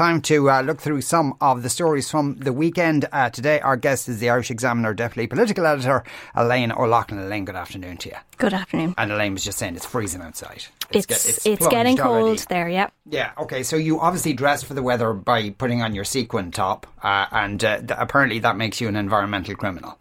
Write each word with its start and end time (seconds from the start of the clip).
Time 0.00 0.22
to 0.22 0.48
uh, 0.48 0.62
look 0.62 0.80
through 0.80 1.02
some 1.02 1.36
of 1.42 1.62
the 1.62 1.68
stories 1.68 2.10
from 2.10 2.36
the 2.36 2.54
weekend. 2.54 3.04
Uh, 3.12 3.28
today, 3.28 3.60
our 3.60 3.76
guest 3.76 4.08
is 4.08 4.18
the 4.18 4.30
Irish 4.30 4.50
Examiner 4.50 4.94
Deputy 4.94 5.26
Political 5.26 5.66
Editor, 5.66 6.04
Elaine 6.34 6.72
O'Loughlin. 6.72 7.20
Elaine, 7.20 7.44
good 7.44 7.54
afternoon 7.54 7.98
to 7.98 8.08
you. 8.08 8.14
Good 8.38 8.54
afternoon. 8.54 8.94
And 8.96 9.12
Elaine 9.12 9.34
was 9.34 9.44
just 9.44 9.58
saying 9.58 9.76
it's 9.76 9.84
freezing 9.84 10.22
outside. 10.22 10.64
It's 10.90 11.04
get- 11.04 11.44
it's, 11.44 11.66
getting 11.66 11.98
plunged 11.98 12.00
cold 12.00 12.22
already. 12.22 12.42
there. 12.48 12.68
Yeah. 12.70 12.88
Yeah, 13.10 13.32
okay, 13.36 13.62
so 13.62 13.76
you 13.76 14.00
obviously 14.00 14.32
dress 14.32 14.62
for 14.62 14.72
the 14.72 14.82
weather 14.82 15.12
by 15.12 15.50
putting 15.50 15.82
on 15.82 15.94
your 15.94 16.04
sequin 16.04 16.50
top, 16.50 16.86
uh, 17.02 17.26
and 17.30 17.62
uh, 17.62 17.80
th- 17.80 17.90
apparently 17.98 18.38
that 18.38 18.56
makes 18.56 18.80
you 18.80 18.88
an 18.88 18.96
environmental 18.96 19.54
criminal. 19.54 19.98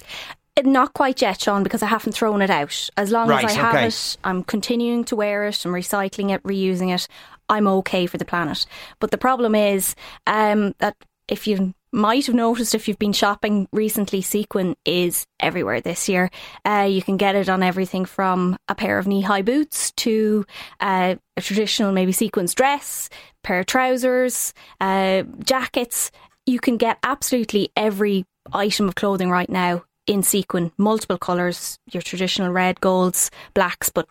Not 0.64 0.94
quite 0.94 1.22
yet, 1.22 1.42
Sean, 1.42 1.62
because 1.62 1.84
I 1.84 1.88
haven't 1.88 2.14
thrown 2.14 2.42
it 2.42 2.50
out. 2.50 2.90
As 2.96 3.12
long 3.12 3.28
Right, 3.28 3.44
as 3.44 3.52
I 3.52 3.60
have 3.60 3.76
okay. 3.76 3.88
it, 3.88 4.18
I'm 4.24 4.44
continuing 4.44 5.04
to 5.06 5.18
wear 5.18 5.46
it, 5.46 5.66
I'm 5.66 5.74
recycling 5.74 6.34
it, 6.34 6.42
reusing 6.44 6.96
it. 6.96 7.06
I'm 7.50 7.68
okay 7.68 8.06
for 8.06 8.18
the 8.18 8.26
planet. 8.26 8.66
But 9.00 9.12
the 9.12 9.18
problem 9.18 9.56
is 9.56 9.96
um, 10.28 10.76
that 10.80 10.96
if 11.28 11.48
you 11.48 11.74
might 11.92 12.28
have 12.28 12.36
noticed 12.36 12.76
if 12.76 12.88
you've 12.88 13.00
been 13.00 13.14
shopping 13.14 13.68
recently, 13.72 14.22
sequin 14.22 14.76
is 14.86 15.26
everywhere 15.40 15.82
this 15.82 16.08
year. 16.08 16.30
Uh, 16.66 16.88
you 16.90 17.02
can 17.02 17.18
get 17.18 17.36
it 17.36 17.50
on 17.50 17.64
everything 17.64 18.06
from 18.06 18.58
a 18.68 18.76
pair 18.76 19.00
of 19.00 19.08
knee 19.08 19.22
high 19.22 19.42
boots 19.42 19.92
to 19.94 20.46
uh, 20.80 21.16
a 21.36 21.42
traditional, 21.42 21.92
maybe 21.92 22.12
sequins 22.12 22.54
dress, 22.54 23.10
pair 23.44 23.60
of 23.60 23.66
trousers, 23.66 24.54
uh, 24.80 25.24
jackets. 25.44 26.12
You 26.46 26.60
can 26.60 26.78
get 26.78 27.00
absolutely 27.04 27.72
every 27.76 28.26
item 28.54 28.88
of 28.88 28.96
clothing 28.96 29.30
right 29.30 29.50
now 29.50 29.84
in 30.08 30.24
sequin, 30.24 30.72
multiple 30.78 31.18
colours, 31.18 31.78
your 31.92 32.02
traditional 32.02 32.52
red, 32.52 32.82
golds, 32.82 33.30
blacks, 33.54 33.90
but 33.90 34.08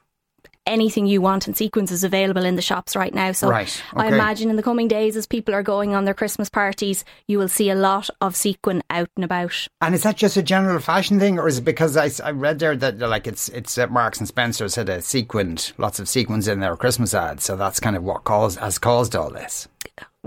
anything 0.68 1.06
you 1.06 1.20
want 1.20 1.48
in 1.48 1.54
sequins 1.54 1.90
is 1.90 2.04
available 2.04 2.44
in 2.44 2.56
the 2.56 2.62
shops 2.62 2.94
right 2.94 3.14
now. 3.14 3.32
So 3.32 3.48
Right, 3.48 3.82
I 3.94 4.08
imagine 4.08 4.50
in 4.50 4.56
the 4.56 4.62
coming 4.62 4.88
days, 4.88 5.16
as 5.16 5.26
people 5.26 5.54
are 5.54 5.62
going 5.62 5.94
on 5.94 6.04
their 6.04 6.14
Christmas 6.14 6.48
parties, 6.48 7.04
you 7.26 7.38
will 7.38 7.48
see 7.48 7.70
a 7.70 7.74
lot 7.74 8.10
of 8.20 8.36
sequin 8.36 8.82
out 8.90 9.08
and 9.16 9.24
about. 9.24 9.66
And 9.80 9.94
is 9.94 10.02
that 10.02 10.16
just 10.16 10.36
a 10.36 10.42
general 10.42 10.80
fashion 10.80 11.18
thing, 11.18 11.38
or 11.38 11.48
is 11.48 11.58
it 11.58 11.64
because 11.64 11.96
I 11.96 12.30
read 12.30 12.58
there 12.58 12.76
that 12.76 12.98
like 12.98 13.26
it's 13.26 13.48
it's 13.48 13.76
uh, 13.78 13.86
Marks 13.88 14.18
and 14.18 14.28
Spencer's 14.28 14.74
had 14.74 14.88
a 14.88 15.02
sequined 15.02 15.72
lots 15.78 15.98
of 15.98 16.08
sequins 16.08 16.48
in 16.48 16.60
their 16.60 16.76
Christmas 16.76 17.14
ads, 17.14 17.44
so 17.44 17.56
that's 17.56 17.80
kind 17.80 17.96
of 17.96 18.02
what 18.02 18.24
caused 18.24 18.58
has 18.58 18.78
caused 18.78 19.16
all 19.16 19.30
this. 19.30 19.68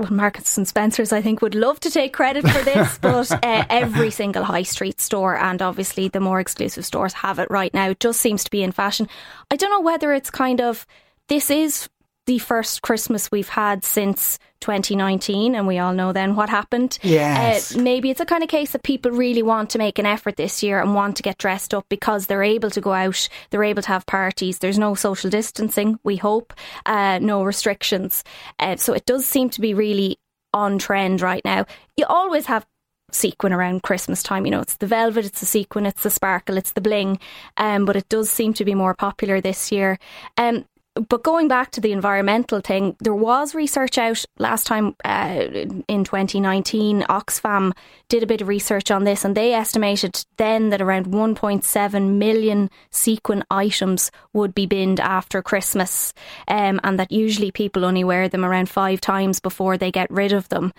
Well, 0.01 0.13
Marks 0.13 0.57
and 0.57 0.67
Spencers, 0.67 1.13
I 1.13 1.21
think, 1.21 1.43
would 1.43 1.53
love 1.53 1.79
to 1.81 1.91
take 1.91 2.11
credit 2.11 2.47
for 2.47 2.63
this, 2.63 2.97
but 3.01 3.31
uh, 3.31 3.65
every 3.69 4.09
single 4.09 4.43
high 4.43 4.63
street 4.63 4.99
store 4.99 5.37
and 5.37 5.61
obviously 5.61 6.07
the 6.07 6.19
more 6.19 6.39
exclusive 6.39 6.85
stores 6.85 7.13
have 7.13 7.37
it 7.37 7.51
right 7.51 7.71
now. 7.71 7.89
It 7.89 7.99
just 7.99 8.19
seems 8.19 8.43
to 8.43 8.49
be 8.49 8.63
in 8.63 8.71
fashion. 8.71 9.07
I 9.51 9.57
don't 9.57 9.69
know 9.69 9.81
whether 9.81 10.11
it's 10.11 10.31
kind 10.31 10.59
of 10.59 10.87
this 11.27 11.51
is 11.51 11.87
the 12.27 12.39
first 12.39 12.81
Christmas 12.81 13.31
we've 13.31 13.49
had 13.49 13.83
since 13.83 14.37
2019, 14.61 15.55
and 15.55 15.67
we 15.67 15.79
all 15.79 15.93
know 15.93 16.13
then 16.13 16.35
what 16.35 16.49
happened. 16.49 16.99
Yes. 17.01 17.75
Uh, 17.75 17.81
maybe 17.81 18.11
it's 18.11 18.21
a 18.21 18.25
kind 18.25 18.43
of 18.43 18.49
case 18.49 18.71
that 18.71 18.83
people 18.83 19.11
really 19.11 19.41
want 19.41 19.71
to 19.71 19.79
make 19.79 19.97
an 19.97 20.05
effort 20.05 20.37
this 20.37 20.61
year 20.61 20.79
and 20.79 20.93
want 20.93 21.17
to 21.17 21.23
get 21.23 21.37
dressed 21.37 21.73
up 21.73 21.85
because 21.89 22.27
they're 22.27 22.43
able 22.43 22.69
to 22.69 22.81
go 22.81 22.93
out, 22.93 23.27
they're 23.49 23.63
able 23.63 23.81
to 23.81 23.87
have 23.87 24.05
parties. 24.05 24.59
There's 24.59 24.77
no 24.77 24.93
social 24.93 25.29
distancing, 25.29 25.99
we 26.03 26.17
hope, 26.17 26.53
uh, 26.85 27.19
no 27.19 27.43
restrictions. 27.43 28.23
Uh, 28.59 28.75
so 28.75 28.93
it 28.93 29.05
does 29.05 29.25
seem 29.25 29.49
to 29.51 29.61
be 29.61 29.73
really 29.73 30.17
on 30.53 30.77
trend 30.77 31.21
right 31.21 31.43
now. 31.43 31.65
You 31.97 32.05
always 32.07 32.45
have 32.45 32.65
sequin 33.11 33.53
around 33.53 33.83
Christmas 33.83 34.23
time. 34.23 34.45
You 34.45 34.51
know, 34.51 34.61
it's 34.61 34.77
the 34.77 34.87
velvet, 34.87 35.25
it's 35.25 35.39
the 35.39 35.45
sequin, 35.45 35.85
it's 35.85 36.03
the 36.03 36.09
sparkle, 36.09 36.57
it's 36.57 36.71
the 36.71 36.81
bling. 36.81 37.19
Um, 37.57 37.85
but 37.85 37.95
it 37.95 38.07
does 38.09 38.29
seem 38.29 38.53
to 38.53 38.65
be 38.65 38.75
more 38.75 38.93
popular 38.93 39.41
this 39.41 39.71
year. 39.71 39.99
Um, 40.37 40.65
but 40.95 41.23
going 41.23 41.47
back 41.47 41.71
to 41.71 41.81
the 41.81 41.93
environmental 41.93 42.59
thing, 42.59 42.97
there 42.99 43.15
was 43.15 43.55
research 43.55 43.97
out 43.97 44.25
last 44.37 44.67
time 44.67 44.95
uh, 45.05 45.47
in 45.87 46.03
2019. 46.03 47.03
Oxfam 47.03 47.71
did 48.09 48.23
a 48.23 48.27
bit 48.27 48.41
of 48.41 48.49
research 48.49 48.91
on 48.91 49.05
this, 49.05 49.23
and 49.23 49.35
they 49.35 49.53
estimated 49.53 50.25
then 50.35 50.69
that 50.69 50.81
around 50.81 51.05
1.7 51.07 52.17
million 52.17 52.69
sequin 52.89 53.43
items 53.49 54.11
would 54.33 54.53
be 54.53 54.65
binned 54.65 54.99
after 54.99 55.41
Christmas, 55.41 56.13
um, 56.49 56.81
and 56.83 56.99
that 56.99 57.11
usually 57.11 57.51
people 57.51 57.85
only 57.85 58.03
wear 58.03 58.27
them 58.27 58.43
around 58.43 58.67
five 58.67 58.99
times 58.99 59.39
before 59.39 59.77
they 59.77 59.91
get 59.91 60.11
rid 60.11 60.33
of 60.33 60.49
them. 60.49 60.73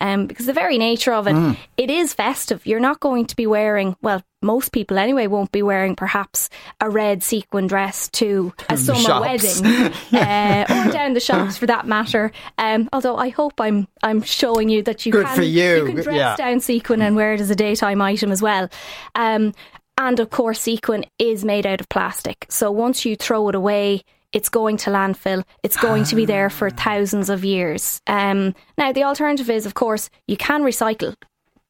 Um, 0.00 0.26
because 0.26 0.46
the 0.46 0.52
very 0.52 0.78
nature 0.78 1.12
of 1.12 1.26
it, 1.26 1.56
it 1.76 1.90
is 1.90 2.14
festive. 2.14 2.64
You're 2.66 2.78
not 2.78 3.00
going 3.00 3.26
to 3.26 3.34
be 3.34 3.46
wearing, 3.48 3.96
well, 4.00 4.22
most 4.42 4.70
people 4.70 4.96
anyway 4.96 5.26
won't 5.26 5.50
be 5.50 5.62
wearing 5.62 5.96
perhaps 5.96 6.48
a 6.80 6.88
red 6.88 7.24
sequin 7.24 7.66
dress 7.66 8.08
to 8.10 8.52
a 8.68 8.76
summer 8.76 9.00
shops. 9.00 9.60
wedding 9.60 9.92
uh, 10.12 10.64
or 10.68 10.92
down 10.92 11.14
the 11.14 11.20
shops 11.20 11.56
for 11.56 11.66
that 11.66 11.86
matter. 11.88 12.30
Um, 12.58 12.88
although 12.92 13.16
I 13.16 13.30
hope 13.30 13.60
I'm 13.60 13.88
I'm 14.02 14.22
showing 14.22 14.68
you 14.68 14.82
that 14.84 15.04
you 15.04 15.10
Good 15.10 15.26
can 15.26 15.34
for 15.36 15.42
you. 15.42 15.86
can 15.86 15.94
dress 15.96 16.16
Yeah. 16.16 16.36
down 16.36 16.60
sequin 16.60 17.02
and 17.02 17.16
wear 17.16 17.34
it 17.34 17.40
as 17.40 17.50
a 17.50 17.56
daytime 17.56 18.00
item 18.00 18.30
as 18.30 18.40
well. 18.40 18.68
Um, 19.16 19.52
and 19.96 20.20
of 20.20 20.30
course, 20.30 20.60
sequin 20.60 21.06
is 21.18 21.44
made 21.44 21.66
out 21.66 21.80
of 21.80 21.88
plastic. 21.88 22.46
So 22.48 22.70
once 22.70 23.04
you 23.04 23.16
throw 23.16 23.48
it 23.48 23.56
away, 23.56 24.04
it's 24.32 24.48
going 24.48 24.76
to 24.78 24.90
landfill. 24.90 25.44
It's 25.62 25.76
going 25.76 26.04
to 26.04 26.16
be 26.16 26.24
there 26.26 26.50
for 26.50 26.70
thousands 26.70 27.30
of 27.30 27.44
years. 27.44 28.00
Um, 28.06 28.54
now, 28.76 28.92
the 28.92 29.04
alternative 29.04 29.48
is, 29.50 29.66
of 29.66 29.74
course, 29.74 30.10
you 30.26 30.36
can 30.36 30.62
recycle 30.62 31.14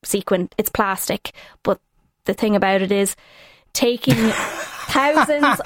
sequin. 0.04 0.48
It's 0.58 0.70
plastic, 0.70 1.32
but 1.62 1.80
the 2.24 2.34
thing 2.34 2.56
about 2.56 2.82
it 2.82 2.92
is 2.92 3.16
taking 3.72 4.14
thousands 4.88 5.44
of 5.44 5.60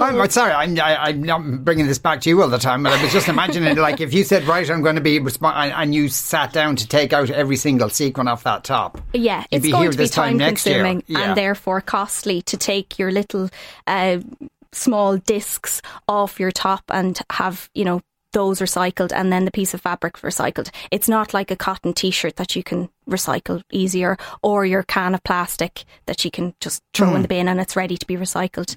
I'm 0.00 0.30
sorry, 0.30 0.52
I'm 0.52 0.78
I, 0.78 0.96
I'm 0.96 1.22
not 1.22 1.64
bringing 1.64 1.86
this 1.86 1.98
back 1.98 2.20
to 2.22 2.28
you 2.28 2.42
all 2.42 2.48
the 2.48 2.58
time, 2.58 2.82
but 2.82 2.92
I 2.92 3.02
was 3.02 3.12
just 3.12 3.28
imagining 3.28 3.76
like 3.76 4.00
if 4.00 4.12
you 4.12 4.24
said 4.24 4.44
right, 4.44 4.68
I'm 4.68 4.82
going 4.82 4.96
to 4.96 5.00
be 5.00 5.20
resp- 5.20 5.72
and 5.74 5.94
you 5.94 6.08
sat 6.08 6.52
down 6.52 6.76
to 6.76 6.88
take 6.88 7.12
out 7.12 7.30
every 7.30 7.56
single 7.56 7.88
sequin 7.88 8.28
off 8.28 8.44
that 8.44 8.64
top. 8.64 9.00
Yeah, 9.12 9.44
it's 9.50 9.62
be 9.62 9.70
going 9.70 9.84
here 9.84 9.92
to 9.92 9.98
be 9.98 10.08
time 10.08 10.30
time 10.30 10.36
next 10.38 10.66
year. 10.66 10.82
consuming 10.82 11.04
Yeah. 11.06 11.20
and 11.20 11.36
therefore 11.36 11.80
costly 11.80 12.42
to 12.42 12.56
take 12.56 12.98
your 12.98 13.12
little 13.12 13.48
uh, 13.86 14.18
small 14.74 15.16
discs 15.16 15.80
off 16.08 16.38
your 16.40 16.50
top 16.50 16.82
and 16.88 17.18
have, 17.32 17.70
you 17.74 17.84
know, 17.84 18.00
those 18.32 18.58
recycled 18.58 19.12
and 19.12 19.32
then 19.32 19.44
the 19.44 19.50
piece 19.52 19.74
of 19.74 19.80
fabric 19.80 20.14
recycled. 20.14 20.68
It's 20.90 21.08
not 21.08 21.32
like 21.32 21.52
a 21.52 21.56
cotton 21.56 21.92
t 21.92 22.10
shirt 22.10 22.34
that 22.34 22.56
you 22.56 22.64
can 22.64 22.88
recycle 23.08 23.62
easier 23.70 24.16
or 24.42 24.66
your 24.66 24.82
can 24.82 25.14
of 25.14 25.22
plastic 25.22 25.84
that 26.06 26.24
you 26.24 26.32
can 26.32 26.52
just 26.58 26.82
throw 26.94 27.10
Hmm. 27.10 27.16
in 27.16 27.22
the 27.22 27.28
bin 27.28 27.48
and 27.48 27.60
it's 27.60 27.76
ready 27.76 27.96
to 27.96 28.06
be 28.06 28.16
recycled. 28.16 28.74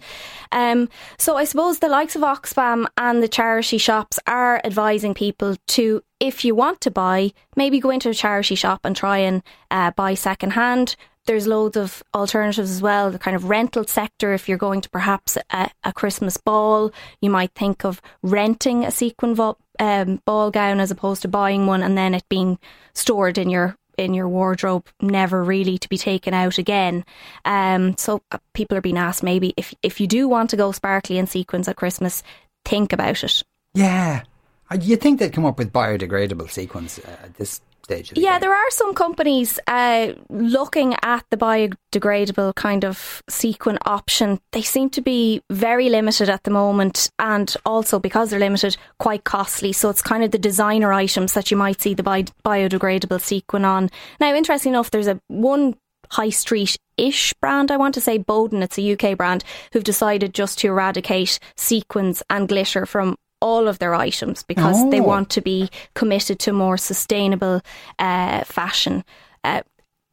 Um, 0.51 0.89
so 1.17 1.37
I 1.37 1.45
suppose 1.45 1.79
the 1.79 1.89
likes 1.89 2.15
of 2.15 2.21
Oxfam 2.21 2.85
and 2.99 3.23
the 3.23 3.27
charity 3.27 3.79
shops 3.79 4.19
are 4.27 4.61
advising 4.63 5.15
people 5.15 5.55
to, 5.69 6.03
if 6.19 6.45
you 6.45 6.53
want 6.53 6.79
to 6.81 6.91
buy, 6.91 7.31
maybe 7.55 7.79
go 7.79 7.89
into 7.89 8.09
a 8.11 8.13
charity 8.13 8.53
shop 8.53 8.81
and 8.83 8.95
try 8.95 9.17
and 9.17 9.41
uh, 9.71 9.89
buy 9.89 10.13
second 10.13 10.51
hand. 10.51 10.95
There's 11.27 11.45
loads 11.45 11.77
of 11.77 12.01
alternatives 12.15 12.71
as 12.71 12.81
well. 12.81 13.11
The 13.11 13.19
kind 13.19 13.35
of 13.35 13.45
rental 13.45 13.85
sector, 13.85 14.33
if 14.33 14.49
you're 14.49 14.57
going 14.57 14.81
to 14.81 14.89
perhaps 14.89 15.37
a, 15.51 15.69
a 15.83 15.93
Christmas 15.93 16.37
ball, 16.37 16.91
you 17.21 17.29
might 17.29 17.51
think 17.53 17.85
of 17.85 18.01
renting 18.23 18.83
a 18.85 18.91
sequin 18.91 19.35
vo- 19.35 19.57
um, 19.79 20.21
ball 20.25 20.49
gown 20.51 20.79
as 20.79 20.89
opposed 20.89 21.21
to 21.21 21.27
buying 21.27 21.67
one 21.67 21.83
and 21.83 21.97
then 21.97 22.13
it 22.15 22.23
being 22.29 22.57
stored 22.93 23.37
in 23.37 23.49
your 23.49 23.75
in 23.97 24.13
your 24.13 24.29
wardrobe, 24.29 24.87
never 25.01 25.43
really 25.43 25.77
to 25.79 25.89
be 25.89 25.97
taken 25.97 26.31
out 26.33 26.59
again. 26.59 27.03
Um, 27.45 27.97
so 27.97 28.21
uh, 28.31 28.37
people 28.53 28.77
are 28.77 28.81
being 28.81 28.97
asked 28.97 29.23
maybe 29.23 29.53
if 29.57 29.73
if 29.81 29.99
you 29.99 30.07
do 30.07 30.27
want 30.27 30.49
to 30.51 30.57
go 30.57 30.71
sparkly 30.71 31.17
and 31.17 31.27
sequins 31.27 31.67
at 31.67 31.75
Christmas, 31.75 32.23
think 32.63 32.93
about 32.93 33.23
it. 33.23 33.43
Yeah, 33.73 34.23
Uh, 34.69 34.77
you 34.81 34.97
think 34.97 35.19
they'd 35.19 35.33
come 35.33 35.45
up 35.45 35.57
with 35.57 35.73
biodegradable 35.73 36.49
sequins 36.49 36.99
uh, 36.99 37.29
this 37.37 37.61
stage? 37.87 38.09
The 38.09 38.21
Yeah, 38.21 38.33
game? 38.33 38.41
there 38.41 38.55
are 38.55 38.69
some 38.71 38.93
companies 38.93 39.59
uh, 39.67 40.13
looking 40.29 40.95
at 41.01 41.25
the 41.31 41.37
biodegradable 41.37 42.55
kind 42.55 42.83
of 42.83 43.23
sequin 43.29 43.77
option. 43.85 44.39
They 44.51 44.61
seem 44.61 44.89
to 44.91 45.01
be 45.01 45.41
very 45.49 45.89
limited 45.89 46.29
at 46.29 46.43
the 46.43 46.51
moment, 46.51 47.09
and 47.19 47.55
also 47.65 47.99
because 47.99 48.29
they're 48.29 48.39
limited, 48.39 48.77
quite 48.99 49.23
costly. 49.23 49.73
So 49.73 49.89
it's 49.89 50.01
kind 50.01 50.23
of 50.23 50.31
the 50.31 50.37
designer 50.37 50.93
items 50.93 51.33
that 51.33 51.49
you 51.51 51.57
might 51.57 51.81
see 51.81 51.93
the 51.93 52.03
bi- 52.03 52.25
biodegradable 52.45 53.21
sequin 53.21 53.65
on. 53.65 53.89
Now, 54.19 54.33
interesting 54.33 54.73
enough, 54.73 54.91
there's 54.91 55.07
a 55.07 55.19
one 55.27 55.75
high 56.11 56.29
street 56.29 56.77
ish 56.95 57.33
brand, 57.41 57.69
I 57.69 57.77
want 57.77 57.93
to 57.95 58.01
say 58.01 58.17
Boden, 58.17 58.63
it's 58.63 58.79
a 58.79 58.93
UK 58.93 59.17
brand, 59.17 59.43
who've 59.73 59.83
decided 59.83 60.33
just 60.33 60.57
to 60.59 60.67
eradicate 60.67 61.37
sequins 61.57 62.23
and 62.29 62.47
glitter 62.47 62.85
from 62.85 63.17
all 63.41 63.67
of 63.67 63.79
their 63.79 63.93
items 63.93 64.43
because 64.43 64.89
they 64.89 64.99
Oh. 64.99 65.03
want 65.03 65.29
to 65.31 65.41
be 65.41 65.69
committed 65.93 66.39
to 66.39 66.51
more 66.53 66.77
sustainable 66.77 67.61
uh, 67.99 68.43
fashion. 68.43 69.03
Uh, 69.43 69.61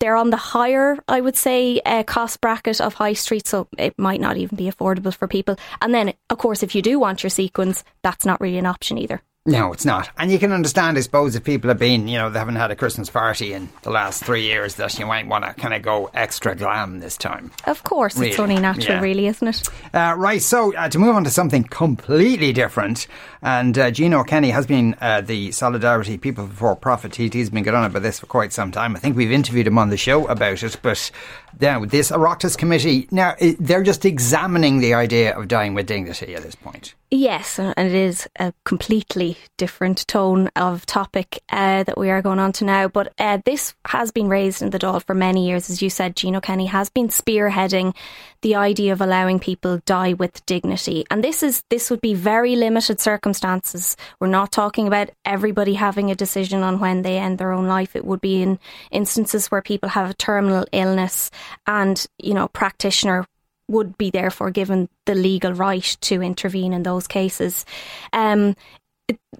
they're 0.00 0.16
on 0.16 0.30
the 0.30 0.36
higher, 0.36 0.98
I 1.08 1.20
would 1.20 1.36
say, 1.36 1.80
uh, 1.86 2.02
cost 2.02 2.40
bracket 2.40 2.80
of 2.80 2.94
high 2.94 3.14
street, 3.14 3.46
so 3.46 3.68
it 3.78 3.94
might 3.98 4.20
not 4.20 4.36
even 4.36 4.56
be 4.56 4.70
affordable 4.70 5.14
for 5.14 5.26
people. 5.26 5.56
And 5.80 5.94
then, 5.94 6.12
of 6.28 6.38
course, 6.38 6.62
if 6.62 6.74
you 6.74 6.82
do 6.82 6.98
want 6.98 7.22
your 7.22 7.30
sequins, 7.30 7.84
that's 8.02 8.26
not 8.26 8.40
really 8.40 8.58
an 8.58 8.66
option 8.66 8.98
either. 8.98 9.22
No, 9.46 9.74
it's 9.74 9.84
not. 9.84 10.08
And 10.16 10.32
you 10.32 10.38
can 10.38 10.52
understand, 10.52 10.96
I 10.96 11.02
suppose, 11.02 11.34
if 11.36 11.44
people 11.44 11.68
have 11.68 11.78
been, 11.78 12.08
you 12.08 12.16
know, 12.16 12.30
they 12.30 12.38
haven't 12.38 12.56
had 12.56 12.70
a 12.70 12.76
Christmas 12.76 13.10
party 13.10 13.52
in 13.52 13.68
the 13.82 13.90
last 13.90 14.24
three 14.24 14.40
years, 14.40 14.76
that 14.76 14.98
you 14.98 15.04
might 15.04 15.26
want 15.26 15.44
to 15.44 15.52
kind 15.52 15.74
of 15.74 15.82
go 15.82 16.10
extra 16.14 16.54
glam 16.54 17.00
this 17.00 17.18
time. 17.18 17.50
Of 17.66 17.84
course, 17.84 18.16
Really? 18.16 18.30
it's 18.30 18.38
only 18.38 18.56
natural, 18.58 18.96
Yeah. 18.96 19.00
really, 19.02 19.26
isn't 19.26 19.46
it? 19.46 19.68
Uh, 19.92 20.14
right, 20.16 20.40
so 20.40 20.74
uh, 20.74 20.88
to 20.88 20.98
move 20.98 21.14
on 21.14 21.24
to 21.24 21.30
something 21.30 21.62
completely 21.64 22.54
different, 22.54 23.06
and 23.42 23.78
uh, 23.78 23.90
Gino 23.90 24.24
Kenny 24.24 24.48
has 24.48 24.64
been 24.66 24.96
uh, 25.02 25.20
the 25.20 25.52
Solidarity 25.52 26.16
People 26.16 26.46
Before 26.46 26.74
Profit. 26.74 27.14
He, 27.14 27.28
he's 27.28 27.50
been 27.50 27.64
going 27.64 27.76
on 27.76 27.84
about 27.84 28.00
this 28.00 28.20
for 28.20 28.26
quite 28.26 28.50
some 28.54 28.72
time. 28.72 28.96
I 28.96 28.98
think 28.98 29.14
we've 29.14 29.30
interviewed 29.30 29.66
him 29.66 29.76
on 29.76 29.90
the 29.90 29.98
show 29.98 30.26
about 30.26 30.62
it, 30.62 30.78
but 30.80 31.10
now 31.60 31.84
this 31.84 32.10
Oireachtas 32.10 32.56
committee, 32.56 33.08
now, 33.10 33.34
they're 33.58 33.82
just 33.82 34.04
examining 34.04 34.80
the 34.80 34.94
idea 34.94 35.36
of 35.36 35.48
dying 35.48 35.74
with 35.74 35.86
dignity 35.86 36.34
at 36.34 36.42
this 36.42 36.54
point. 36.54 36.94
Yes, 37.10 37.60
and 37.60 37.74
it 37.78 37.94
is 37.94 38.28
a 38.40 38.52
completely 38.64 39.36
different 39.56 40.04
tone 40.08 40.50
of 40.56 40.84
topic 40.84 41.40
uh, 41.48 41.84
that 41.84 41.96
we 41.96 42.10
are 42.10 42.20
going 42.20 42.40
on 42.40 42.52
to 42.54 42.64
now. 42.64 42.88
But 42.88 43.12
uh, 43.18 43.38
this 43.44 43.72
has 43.86 44.10
been 44.10 44.28
raised 44.28 44.62
in 44.62 44.70
the 44.70 44.80
Dáil 44.80 45.00
for 45.04 45.14
many 45.14 45.46
years. 45.46 45.70
As 45.70 45.80
you 45.80 45.90
said, 45.90 46.16
Gino 46.16 46.40
Kenny 46.40 46.66
has 46.66 46.90
been 46.90 47.08
spearheading 47.08 47.94
the 48.42 48.56
idea 48.56 48.92
of 48.92 49.00
allowing 49.00 49.38
people 49.38 49.80
die 49.86 50.14
with 50.14 50.44
dignity. 50.44 51.04
And 51.08 51.22
this 51.22 51.44
is 51.44 51.62
this 51.70 51.88
would 51.88 52.00
be 52.00 52.14
very 52.14 52.56
limited 52.56 53.00
circumstances. 53.00 53.96
We're 54.18 54.26
not 54.26 54.50
talking 54.50 54.88
about 54.88 55.10
everybody 55.24 55.74
having 55.74 56.10
a 56.10 56.16
decision 56.16 56.64
on 56.64 56.80
when 56.80 57.02
they 57.02 57.18
end 57.18 57.38
their 57.38 57.52
own 57.52 57.68
life. 57.68 57.94
It 57.94 58.04
would 58.04 58.20
be 58.20 58.42
in 58.42 58.58
instances 58.90 59.52
where 59.52 59.62
people 59.62 59.90
have 59.90 60.10
a 60.10 60.14
terminal 60.14 60.66
illness 60.72 61.30
and, 61.66 62.06
you 62.18 62.34
know, 62.34 62.48
practitioner 62.48 63.26
would 63.68 63.96
be 63.96 64.10
therefore 64.10 64.50
given 64.50 64.88
the 65.06 65.14
legal 65.14 65.52
right 65.52 65.96
to 66.02 66.22
intervene 66.22 66.72
in 66.72 66.82
those 66.82 67.06
cases. 67.06 67.64
Um, 68.12 68.56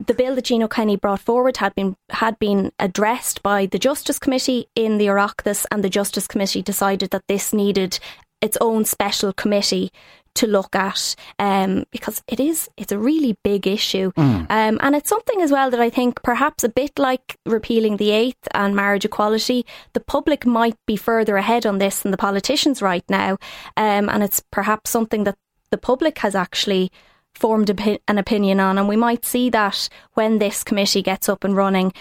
the 0.06 0.14
bill 0.14 0.34
that 0.34 0.44
Gino 0.44 0.68
Kenny 0.68 0.96
brought 0.96 1.20
forward 1.20 1.56
had 1.56 1.74
been 1.74 1.96
had 2.10 2.38
been 2.38 2.70
addressed 2.78 3.42
by 3.42 3.66
the 3.66 3.78
Justice 3.78 4.18
Committee 4.18 4.66
in 4.74 4.98
the 4.98 5.06
Oireachtas, 5.06 5.64
and 5.70 5.82
the 5.82 5.88
Justice 5.88 6.26
Committee 6.26 6.62
decided 6.62 7.10
that 7.10 7.26
this 7.28 7.52
needed 7.52 7.98
its 8.42 8.58
own 8.60 8.84
special 8.84 9.32
committee 9.32 9.90
to 10.34 10.46
look 10.46 10.74
at 10.74 11.14
um, 11.38 11.84
because 11.90 12.22
it 12.28 12.40
is 12.40 12.68
it's 12.76 12.92
a 12.92 12.98
really 12.98 13.36
big 13.42 13.66
issue. 13.66 14.12
Um, 14.50 14.78
and 14.80 14.94
it's 14.94 15.08
something 15.08 15.40
as 15.40 15.50
well 15.50 15.70
that 15.70 15.80
I 15.80 15.90
think 15.90 16.22
perhaps 16.22 16.64
a 16.64 16.68
bit 16.68 16.98
like 16.98 17.36
repealing 17.46 17.96
the 17.96 18.10
eighth 18.10 18.48
and 18.52 18.74
marriage 18.74 19.04
equality 19.04 19.66
the 19.92 20.00
public 20.00 20.46
might 20.46 20.76
be 20.86 20.96
further 20.96 21.36
ahead 21.36 21.66
on 21.66 21.78
this 21.78 22.00
than 22.00 22.10
the 22.10 22.16
politicians 22.16 22.82
right 22.82 23.04
now. 23.08 23.32
Um, 23.76 24.08
and 24.08 24.22
it's 24.22 24.42
perhaps 24.50 24.90
something 24.90 25.24
that 25.24 25.36
the 25.70 25.78
public 25.78 26.18
has 26.18 26.34
actually 26.34 26.90
formed 27.34 27.68
an 28.08 28.18
opinion 28.18 28.60
on 28.60 28.78
and 28.78 28.88
we 28.88 28.96
might 28.96 29.24
see 29.24 29.50
that 29.50 29.88
when 30.12 30.38
this 30.38 30.62
committee 30.62 31.02
gets 31.02 31.28
up 31.28 31.44
and 31.44 31.56
running. 31.56 31.92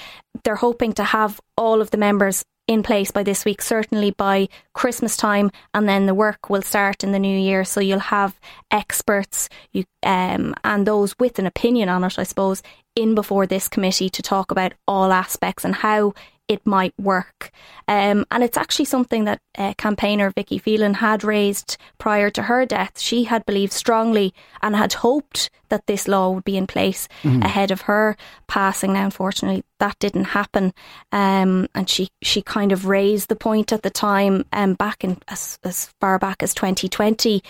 They're 0.44 0.56
hoping 0.56 0.94
to 0.94 1.04
have 1.04 1.40
all 1.58 1.82
of 1.82 1.92
the 1.92 1.98
members 1.98 2.44
in 2.68 2.82
place 2.84 3.12
by 3.12 3.24
this 3.24 3.44
week, 3.44 3.62
certainly 3.62 4.12
by 4.12 4.48
Christmas 4.74 5.18
time, 5.18 5.52
and 5.74 5.88
then 5.88 6.06
the 6.06 6.14
work 6.14 6.50
will 6.50 6.62
start 6.62 7.04
in 7.04 7.12
the 7.12 7.20
new 7.20 7.38
year. 7.38 7.66
So 7.66 7.80
you'll 7.80 8.00
have 8.00 8.40
experts 8.72 9.50
you, 9.72 9.84
um, 10.04 10.56
and 10.64 10.86
those 10.86 11.18
with 11.20 11.40
an 11.40 11.46
opinion 11.46 11.90
on 11.90 12.04
it, 12.04 12.18
I 12.18 12.24
suppose, 12.24 12.64
in 12.96 13.16
before 13.16 13.48
this 13.48 13.68
committee 13.68 14.10
to 14.10 14.22
talk 14.22 14.52
about 14.52 14.74
all 14.88 15.12
aspects 15.12 15.66
and 15.66 15.76
how 15.76 16.14
it 16.48 16.66
might 16.66 16.94
work. 17.00 17.52
Um, 17.88 18.26
and 18.32 18.44
it's 18.44 18.58
actually 18.58 18.86
something 18.86 19.26
that 19.26 19.40
uh, 19.58 19.74
campaigner 19.78 20.32
Vicky 20.32 20.58
Phelan 20.58 20.96
had 20.96 21.24
raised 21.24 21.78
prior 21.98 22.30
to 22.32 22.44
her 22.44 22.66
death. 22.66 23.00
She 23.00 23.26
had 23.26 23.46
believed 23.46 23.74
strongly 23.74 24.34
and 24.62 24.76
had 24.76 24.94
hoped 24.94 25.50
that 25.70 25.88
this 25.88 26.08
law 26.08 26.30
would 26.30 26.44
be 26.44 26.58
in 26.58 26.68
place 26.68 27.08
ahead 27.24 27.72
of 27.72 27.82
her 27.82 28.16
passing. 28.48 28.94
Now, 28.94 29.06
unfortunately, 29.06 29.64
that 29.80 29.98
didn't 30.00 30.26
happen. 30.26 30.74
Um, 31.12 31.68
and 31.74 31.90
she, 31.90 32.10
she 32.22 32.42
kind 32.42 32.72
of 32.72 32.86
raised 32.86 33.30
the 33.30 33.36
point 33.36 33.72
at 33.74 33.82
the 33.82 33.90
time, 33.90 34.46
um, 34.54 34.76
back 34.76 35.04
in 35.04 35.18
as, 35.30 35.58
as 35.64 35.88
far 36.00 36.20
back 36.20 36.44
as 36.44 36.54
2020, 36.54 37.42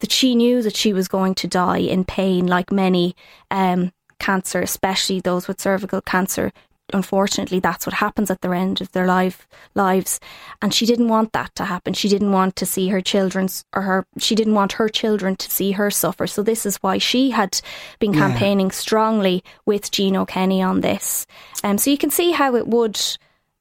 that 0.00 0.12
she 0.12 0.34
knew 0.34 0.62
that 0.62 0.76
she 0.76 0.92
was 0.92 1.08
going 1.08 1.34
to 1.34 1.48
die 1.48 1.78
in 1.78 2.04
pain, 2.04 2.46
like 2.46 2.72
many 2.72 3.14
um, 3.50 3.92
cancer, 4.18 4.60
especially 4.60 5.20
those 5.20 5.48
with 5.48 5.60
cervical 5.60 6.00
cancer, 6.00 6.52
unfortunately 6.92 7.60
that's 7.60 7.86
what 7.86 7.94
happens 7.94 8.30
at 8.30 8.40
the 8.40 8.50
end 8.50 8.80
of 8.80 8.90
their 8.92 9.06
life 9.06 9.46
lives. 9.74 10.20
And 10.62 10.72
she 10.72 10.86
didn't 10.86 11.08
want 11.08 11.32
that 11.32 11.54
to 11.56 11.64
happen. 11.64 11.94
She 11.94 12.08
didn't 12.08 12.32
want 12.32 12.56
to 12.56 12.66
see 12.66 12.88
her 12.88 13.00
children's 13.00 13.64
or 13.74 13.82
her 13.82 14.06
she 14.18 14.34
didn't 14.34 14.54
want 14.54 14.72
her 14.72 14.88
children 14.88 15.36
to 15.36 15.50
see 15.50 15.72
her 15.72 15.90
suffer. 15.90 16.26
So 16.26 16.42
this 16.42 16.66
is 16.66 16.76
why 16.76 16.98
she 16.98 17.30
had 17.30 17.60
been 17.98 18.12
campaigning 18.14 18.70
strongly 18.70 19.42
with 19.64 19.90
Gino 19.90 20.24
Kenny 20.24 20.62
on 20.62 20.80
this. 20.80 21.26
Um, 21.64 21.78
so 21.78 21.90
you 21.90 21.98
can 21.98 22.10
see 22.10 22.32
how 22.32 22.54
it 22.56 22.66
would 22.66 23.00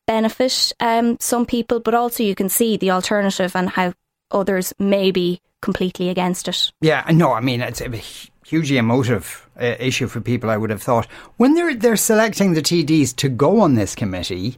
benefit 0.08 0.72
um, 0.80 1.18
some 1.20 1.46
people 1.48 1.80
but 1.80 1.96
also 1.96 2.22
you 2.22 2.36
can 2.36 2.48
see 2.48 2.78
the 2.78 2.92
alternative 2.92 3.56
and 3.56 3.70
how 3.70 3.92
others 4.30 4.74
may 4.78 5.10
be 5.10 5.42
completely 5.62 6.10
against 6.10 6.48
it. 6.48 6.72
Yeah, 6.80 7.04
no, 7.12 7.34
I 7.34 7.42
mean 7.42 7.62
it's 7.62 7.82
a 7.82 7.90
hugely 8.46 8.78
emotive 8.78 9.50
uh, 9.60 9.76
issue 9.80 10.08
for 10.08 10.22
people. 10.22 10.50
I 10.50 10.58
would 10.58 10.70
have 10.70 10.84
thought 10.84 11.08
when 11.38 11.56
they're 11.56 11.76
they're 11.76 11.98
selecting 11.98 12.54
the 12.54 12.62
TDs 12.62 13.16
to 13.18 13.30
go 13.30 13.60
on 13.60 13.76
this 13.76 13.96
committee, 13.96 14.58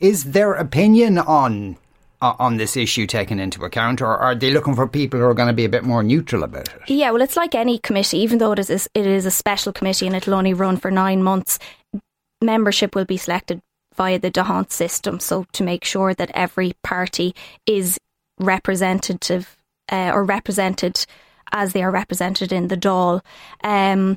is 0.00 0.32
their 0.32 0.54
opinion 0.54 1.18
on 1.18 1.76
uh, 2.20 2.34
on 2.38 2.56
this 2.56 2.76
issue 2.76 3.06
taken 3.06 3.38
into 3.38 3.64
account, 3.64 4.00
or 4.00 4.16
are 4.16 4.34
they 4.34 4.50
looking 4.50 4.74
for 4.74 4.88
people 4.88 5.20
who 5.20 5.26
are 5.26 5.34
going 5.34 5.48
to 5.48 5.54
be 5.54 5.64
a 5.64 5.68
bit 5.68 5.84
more 5.84 6.02
neutral 6.02 6.42
about 6.42 6.68
it? 6.68 6.82
Yeah, 6.88 7.12
well, 7.12 7.22
it's 7.22 7.36
like 7.36 7.54
any 7.54 7.78
committee, 7.78 8.18
even 8.18 8.38
though 8.38 8.52
it 8.52 8.58
is 8.58 8.88
it 8.94 9.06
is 9.06 9.24
a 9.24 9.30
special 9.30 9.72
committee 9.72 10.06
and 10.06 10.16
it'll 10.16 10.34
only 10.34 10.54
run 10.54 10.76
for 10.76 10.90
nine 10.90 11.22
months. 11.22 11.58
Membership 12.42 12.94
will 12.94 13.04
be 13.04 13.16
selected 13.16 13.60
via 13.94 14.18
the 14.18 14.30
d'Hondt 14.30 14.70
system, 14.70 15.18
so 15.20 15.46
to 15.52 15.62
make 15.64 15.84
sure 15.84 16.14
that 16.14 16.30
every 16.34 16.72
party 16.84 17.34
is 17.66 17.98
representative 18.38 19.56
uh, 19.90 20.12
or 20.14 20.22
represented 20.22 21.04
as 21.52 21.72
they 21.72 21.82
are 21.82 21.90
represented 21.90 22.52
in 22.52 22.68
the 22.68 22.76
Dáil. 22.76 23.22
Um, 23.62 24.16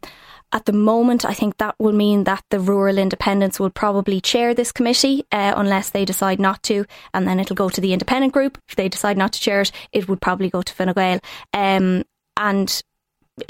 at 0.53 0.65
the 0.65 0.73
moment, 0.73 1.23
I 1.23 1.33
think 1.33 1.57
that 1.57 1.75
will 1.79 1.93
mean 1.93 2.25
that 2.25 2.43
the 2.49 2.59
rural 2.59 2.97
independents 2.97 3.59
will 3.59 3.69
probably 3.69 4.19
chair 4.19 4.53
this 4.53 4.71
committee 4.71 5.23
uh, 5.31 5.53
unless 5.55 5.89
they 5.89 6.03
decide 6.03 6.39
not 6.39 6.61
to, 6.63 6.85
and 7.13 7.25
then 7.25 7.39
it'll 7.39 7.55
go 7.55 7.69
to 7.69 7.79
the 7.79 7.93
independent 7.93 8.33
group. 8.33 8.57
If 8.67 8.75
they 8.75 8.89
decide 8.89 9.17
not 9.17 9.33
to 9.33 9.39
chair 9.39 9.61
it, 9.61 9.71
it 9.93 10.09
would 10.09 10.21
probably 10.21 10.49
go 10.49 10.61
to 10.61 10.73
Fine 10.73 10.93
Gael. 10.93 11.19
Um, 11.53 12.03
and 12.35 12.81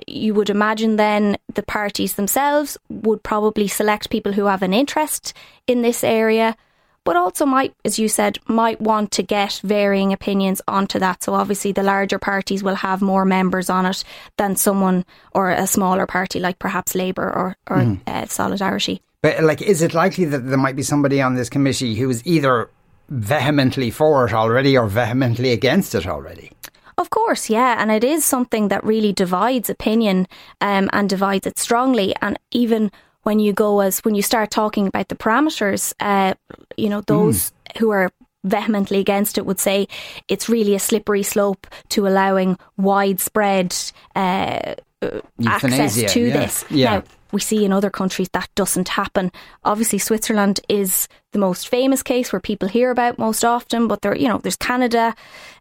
you 0.08 0.34
would 0.36 0.50
imagine 0.50 0.96
then 0.96 1.38
the 1.54 1.64
parties 1.64 2.14
themselves 2.14 2.78
would 2.90 3.24
probably 3.24 3.68
select 3.68 4.12
people 4.12 4.34
who 4.34 4.46
have 4.46 4.62
an 4.62 4.74
interest 4.74 5.34
in 5.66 5.82
this 5.82 6.04
area, 6.04 6.56
but 7.04 7.16
also 7.16 7.46
might, 7.46 7.74
as 7.84 7.98
you 7.98 8.08
said, 8.08 8.38
might 8.48 8.80
want 8.80 9.12
to 9.12 9.24
get 9.24 9.60
varying 9.64 10.14
opinions 10.14 10.62
onto 10.68 11.00
that. 11.00 11.24
So 11.24 11.34
obviously 11.34 11.72
the 11.72 11.84
larger 11.84 12.20
parties 12.20 12.64
will 12.64 12.76
have 12.76 13.02
more 13.02 13.26
members 13.26 13.70
on 13.70 13.86
it 13.86 14.04
than 14.38 14.56
someone 14.56 15.06
or 15.34 15.50
a 15.50 15.68
smaller 15.68 16.06
party 16.06 16.40
like 16.40 16.60
perhaps 16.60 16.96
Labour 16.96 17.30
or, 17.30 17.58
or 17.70 17.98
uh, 18.08 18.26
Solidarity. 18.28 19.02
But 19.22 19.44
like, 19.44 19.62
is 19.62 19.82
it 19.82 19.94
likely 19.94 20.26
that 20.26 20.40
there 20.40 20.58
might 20.58 20.76
be 20.76 20.84
somebody 20.84 21.22
on 21.22 21.36
this 21.36 21.50
committee 21.50 21.96
who 21.96 22.10
is 22.10 22.26
either 22.26 22.70
vehemently 23.10 23.92
for 23.92 24.26
it 24.26 24.34
already 24.34 24.78
or 24.78 24.88
vehemently 24.88 25.52
against 25.52 25.94
it 25.96 26.08
already? 26.08 26.52
Of 26.98 27.10
course, 27.10 27.50
yeah, 27.50 27.78
and 27.80 27.92
it 27.92 28.04
is 28.04 28.24
something 28.24 28.68
that 28.68 28.84
really 28.84 29.12
divides 29.14 29.70
opinion 29.70 30.28
um, 30.60 30.90
and 30.94 31.10
divides 31.10 31.48
it 31.48 31.58
strongly. 31.58 32.14
And 32.22 32.38
even 32.52 32.92
when 33.24 33.40
you 33.40 33.54
go 33.54 33.80
as 33.82 34.00
when 34.00 34.16
you 34.16 34.22
start 34.22 34.52
talking 34.52 34.88
about 34.88 35.10
the 35.10 35.16
parameters, 35.16 35.94
uh, 36.00 36.34
you 36.78 36.90
know 36.90 37.02
those 37.02 37.52
who 37.78 37.92
are 37.92 38.12
vehemently 38.44 39.00
against 39.00 39.38
it 39.38 39.46
would 39.46 39.60
say 39.60 39.88
it's 40.28 40.50
really 40.50 40.74
a 40.74 40.80
slippery 40.80 41.24
slope 41.24 41.68
to 41.90 42.08
allowing 42.08 42.58
widespread 42.78 43.76
uh, 44.16 44.74
uh, 45.02 45.22
access 45.46 45.96
to 46.14 46.20
yeah, 46.28 46.34
this. 46.34 46.66
yeah. 46.70 46.94
Now, 46.96 47.04
we 47.32 47.40
see 47.40 47.64
in 47.64 47.72
other 47.72 47.90
countries 47.90 48.30
that 48.34 48.50
doesn't 48.56 48.90
happen. 48.90 49.32
Obviously, 49.64 50.00
Switzerland 50.00 50.60
is 50.68 51.08
the 51.32 51.40
most 51.40 51.70
famous 51.70 52.04
case 52.04 52.32
where 52.34 52.40
people 52.40 52.68
hear 52.68 52.92
about 52.92 53.18
most 53.18 53.46
often, 53.46 53.88
but 53.88 54.02
there, 54.02 54.16
you 54.16 54.28
know, 54.28 54.38
there's 54.40 54.58
Canada, 54.58 55.16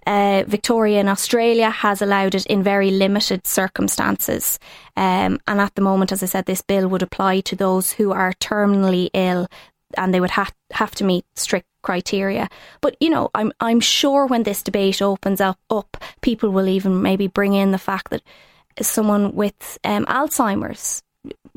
uh, 0.07 0.45
Victoria 0.47 0.99
and 0.99 1.09
Australia 1.09 1.71
has 1.71 2.03
allowed 2.03 2.35
it 2.35 2.47
in 2.47 2.63
very 2.63 2.91
limited 2.91 3.47
circumstances. 3.47 4.59
Um, 4.97 5.39
and 5.47 5.61
at 5.61 5.75
the 5.77 5.83
moment, 5.83 6.13
as 6.13 6.23
I 6.23 6.27
said, 6.27 6.47
this 6.47 6.63
bill 6.63 6.89
would 6.89 7.03
apply 7.03 7.41
to 7.41 7.57
those 7.57 7.93
who 7.93 8.13
are 8.13 8.33
terminally 8.35 9.09
ill, 9.15 9.47
and 9.97 10.13
they 10.13 10.21
would 10.21 10.31
ha- 10.31 10.53
have 10.73 10.95
to 10.97 11.05
meet 11.05 11.25
strict 11.37 11.67
criteria. 11.83 12.49
But 12.81 12.97
you 13.01 13.11
know, 13.11 13.31
I'm 13.35 13.53
I'm 13.61 13.81
sure 13.81 14.27
when 14.27 14.43
this 14.43 14.63
debate 14.63 15.01
opens 15.01 15.41
up, 15.41 15.59
up 15.71 15.97
people 16.21 16.51
will 16.51 16.69
even 16.69 17.03
maybe 17.03 17.27
bring 17.27 17.55
in 17.55 17.71
the 17.71 17.79
fact 17.79 18.11
that 18.11 18.23
someone 18.81 19.35
with 19.35 19.79
um, 19.85 20.07
Alzheimer's 20.07 21.03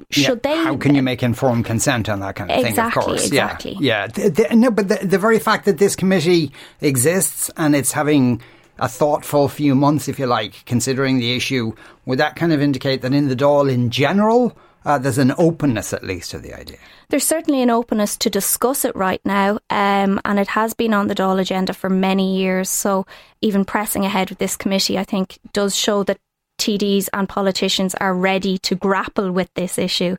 should 0.09 0.41
Yeah, 0.43 0.55
they 0.55 0.63
How 0.63 0.77
can 0.77 0.95
you 0.95 1.01
make 1.01 1.23
informed 1.23 1.65
consent 1.65 2.09
on 2.09 2.19
that 2.19 2.35
kind 2.35 2.51
of 2.51 2.57
Exactly, 2.57 2.75
thing? 2.75 2.85
Of 2.87 2.93
course, 2.93 3.27
exactly. 3.27 3.71
Yeah, 3.79 3.79
yeah. 3.79 4.07
The- 4.07 4.29
the- 4.29 4.55
no, 4.55 4.71
but 4.71 4.89
the, 4.89 4.99
the 5.05 5.17
very 5.17 5.39
fact 5.39 5.65
that 5.65 5.77
this 5.77 5.95
committee 5.95 6.51
exists 6.81 7.49
and 7.57 7.75
it's 7.75 7.91
having 7.91 8.41
a 8.79 8.89
thoughtful 8.89 9.47
few 9.47 9.75
months, 9.75 10.07
if 10.07 10.19
you 10.19 10.25
like, 10.25 10.65
considering 10.65 11.19
the 11.19 11.35
issue, 11.35 11.73
would 12.05 12.19
that 12.19 12.35
kind 12.35 12.51
of 12.51 12.61
indicate 12.61 13.01
that 13.03 13.13
in 13.13 13.29
the 13.29 13.35
Dáil 13.35 13.71
in 13.71 13.89
general, 13.89 14.57
uh, 14.85 14.97
there's 14.97 15.17
an 15.17 15.33
openness 15.37 15.93
at 15.93 16.03
least 16.03 16.31
to 16.31 16.39
the 16.39 16.53
idea. 16.53 16.77
There's 17.09 17.25
certainly 17.25 17.61
an 17.61 17.69
openness 17.69 18.17
to 18.17 18.29
discuss 18.29 18.83
it 18.83 18.95
right 18.95 19.21
now, 19.23 19.59
um, 19.69 20.19
and 20.25 20.39
it 20.39 20.47
has 20.49 20.73
been 20.73 20.93
on 20.93 21.07
the 21.07 21.15
Dáil 21.15 21.39
agenda 21.39 21.73
for 21.73 21.89
many 21.89 22.37
years. 22.37 22.69
So 22.69 23.05
even 23.41 23.63
pressing 23.63 24.03
ahead 24.03 24.29
with 24.29 24.39
this 24.39 24.57
committee, 24.57 24.97
I 24.97 25.03
think, 25.03 25.39
does 25.53 25.75
show 25.75 26.03
that 26.03 26.17
TDs 26.63 27.09
and 27.11 27.27
politicians 27.27 27.93
are 27.95 28.15
ready 28.15 28.57
to 28.59 28.73
grapple 28.73 29.33
with 29.33 29.53
this 29.55 29.77
issue. 29.77 30.15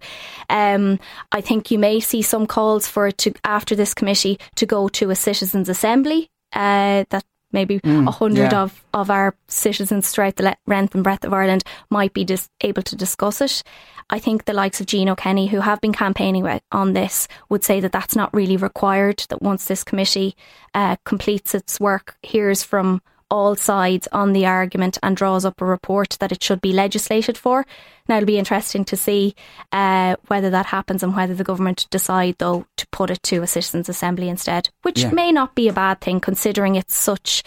Um, 0.50 0.98
I 1.32 1.40
think 1.40 1.70
you 1.70 1.78
may 1.78 2.00
see 2.00 2.20
some 2.20 2.46
calls 2.46 2.86
for 2.86 3.06
it 3.06 3.16
to, 3.18 3.32
after 3.44 3.74
this 3.74 3.94
committee, 3.94 4.38
to 4.56 4.66
go 4.66 4.88
to 4.88 5.08
a 5.08 5.14
citizens' 5.14 5.70
assembly. 5.70 6.30
Uh, 6.52 7.04
that 7.08 7.24
maybe 7.50 7.80
mm, 7.80 8.06
a 8.06 8.10
hundred 8.10 8.52
yeah. 8.52 8.62
of, 8.62 8.84
of 8.92 9.10
our 9.10 9.34
citizens 9.48 10.10
throughout 10.10 10.36
the 10.36 10.54
length 10.66 10.94
and 10.94 11.02
breadth 11.02 11.24
of 11.24 11.32
Ireland 11.32 11.64
might 11.88 12.12
be 12.12 12.24
dis- 12.24 12.50
able 12.60 12.82
to 12.82 12.96
discuss 12.96 13.40
it. 13.40 13.62
I 14.10 14.18
think 14.18 14.44
the 14.44 14.52
likes 14.52 14.82
of 14.82 14.86
Gino 14.86 15.14
Kenny, 15.14 15.46
who 15.46 15.60
have 15.60 15.80
been 15.80 15.94
campaigning 15.94 16.60
on 16.70 16.92
this, 16.92 17.26
would 17.48 17.64
say 17.64 17.80
that 17.80 17.92
that's 17.92 18.14
not 18.14 18.34
really 18.34 18.58
required. 18.58 19.24
That 19.30 19.40
once 19.40 19.64
this 19.64 19.82
committee 19.82 20.36
uh, 20.74 20.96
completes 21.06 21.54
its 21.54 21.80
work, 21.80 22.18
hears 22.22 22.62
from 22.62 23.00
all 23.30 23.56
sides 23.56 24.08
on 24.12 24.32
the 24.32 24.46
argument 24.46 24.98
and 25.02 25.16
draws 25.16 25.44
up 25.44 25.60
a 25.60 25.64
report 25.64 26.16
that 26.20 26.32
it 26.32 26.42
should 26.42 26.60
be 26.60 26.72
legislated 26.72 27.38
for. 27.38 27.66
Now 28.08 28.16
it'll 28.16 28.26
be 28.26 28.38
interesting 28.38 28.84
to 28.86 28.96
see 28.96 29.34
uh, 29.72 30.16
whether 30.26 30.50
that 30.50 30.66
happens 30.66 31.02
and 31.02 31.16
whether 31.16 31.34
the 31.34 31.44
government 31.44 31.86
decide 31.90 32.36
though 32.38 32.66
to 32.76 32.86
put 32.88 33.10
it 33.10 33.22
to 33.24 33.42
a 33.42 33.46
citizens' 33.46 33.88
assembly 33.88 34.28
instead, 34.28 34.68
which 34.82 35.02
yeah. 35.02 35.10
may 35.10 35.32
not 35.32 35.54
be 35.54 35.68
a 35.68 35.72
bad 35.72 36.00
thing 36.00 36.20
considering 36.20 36.74
it's 36.74 36.96
such 36.96 37.42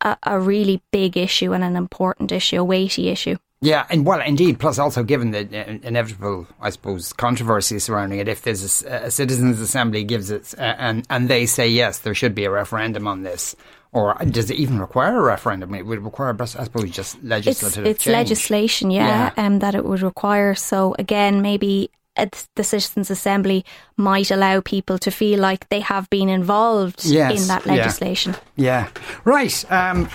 a, 0.00 0.16
a 0.22 0.40
really 0.40 0.82
big 0.90 1.16
issue 1.16 1.52
and 1.52 1.64
an 1.64 1.76
important 1.76 2.32
issue, 2.32 2.60
a 2.60 2.64
weighty 2.64 3.08
issue. 3.08 3.36
Yeah, 3.62 3.86
and 3.90 4.06
well, 4.06 4.22
indeed. 4.22 4.58
Plus, 4.58 4.78
also 4.78 5.02
given 5.02 5.32
the 5.32 5.40
uh, 5.40 5.78
inevitable, 5.82 6.46
I 6.62 6.70
suppose, 6.70 7.12
controversy 7.12 7.78
surrounding 7.78 8.18
it, 8.18 8.26
if 8.26 8.40
there's 8.40 8.82
a, 8.84 9.06
a 9.06 9.10
citizens' 9.10 9.60
assembly 9.60 10.02
gives 10.02 10.30
it, 10.30 10.54
uh, 10.58 10.62
and 10.78 11.06
and 11.10 11.28
they 11.28 11.44
say 11.44 11.68
yes, 11.68 11.98
there 11.98 12.14
should 12.14 12.34
be 12.34 12.46
a 12.46 12.50
referendum 12.50 13.06
on 13.06 13.22
this, 13.22 13.54
or 13.92 14.14
does 14.30 14.50
it 14.50 14.56
even 14.56 14.80
require 14.80 15.18
a 15.18 15.22
referendum? 15.22 15.74
It 15.74 15.86
would 15.86 16.04
require, 16.04 16.36
I 16.40 16.44
suppose, 16.44 16.90
just 16.90 17.22
legislative. 17.22 17.86
It's, 17.86 18.06
it's 18.06 18.06
legislation, 18.06 18.90
yeah, 18.90 19.32
yeah. 19.36 19.46
Um, 19.46 19.58
that 19.58 19.74
it 19.74 19.84
would 19.84 20.02
require. 20.02 20.54
So 20.54 20.94
again, 20.98 21.42
maybe 21.42 21.90
the 22.56 22.64
Citizens' 22.64 23.10
Assembly 23.10 23.64
might 23.96 24.30
allow 24.30 24.60
people 24.60 24.98
to 24.98 25.10
feel 25.10 25.40
like 25.40 25.68
they 25.68 25.80
have 25.80 26.08
been 26.10 26.28
involved 26.28 27.04
yes, 27.04 27.40
in 27.40 27.48
that 27.48 27.66
legislation. 27.66 28.34
Yeah, 28.56 28.88
yeah. 28.94 29.02
right. 29.24 29.72
Um, 29.72 30.08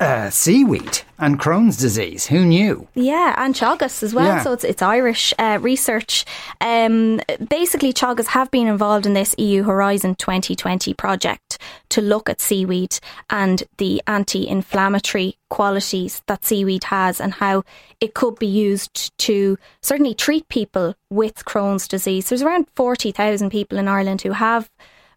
uh, 0.00 0.30
seaweed 0.30 1.02
and 1.18 1.38
Crohn's 1.38 1.76
disease. 1.76 2.26
Who 2.26 2.44
knew? 2.44 2.88
Yeah, 2.94 3.34
and 3.36 3.54
Teagasc 3.54 4.02
as 4.02 4.14
well. 4.14 4.26
Yeah. 4.26 4.42
So 4.42 4.52
it's 4.52 4.64
it's 4.64 4.82
Irish 4.82 5.34
uh, 5.38 5.58
research. 5.60 6.24
Um, 6.60 7.20
basically, 7.48 7.92
Teagasc 7.92 8.26
have 8.28 8.50
been 8.50 8.66
involved 8.66 9.06
in 9.06 9.14
this 9.14 9.34
EU 9.38 9.62
Horizon 9.62 10.14
2020 10.14 10.94
project 10.94 11.58
to 11.90 12.00
look 12.00 12.28
at 12.28 12.40
seaweed 12.40 12.98
and 13.28 13.62
the 13.78 14.02
anti-inflammatory 14.06 15.36
qualities 15.50 16.22
that 16.26 16.44
seaweed 16.44 16.84
has 16.84 17.20
and 17.20 17.34
how 17.34 17.64
it 18.00 18.14
could 18.14 18.38
be 18.38 18.46
used 18.46 19.16
to 19.18 19.58
certainly 19.82 20.14
treat 20.14 20.48
people 20.48 20.94
with 21.10 21.44
Crohn's 21.44 21.88
disease. 21.88 22.28
There's 22.28 22.42
around 22.42 22.66
40,000 22.76 23.50
people 23.50 23.78
in 23.78 23.88
Ireland 23.88 24.22
who 24.22 24.32
have 24.32 24.70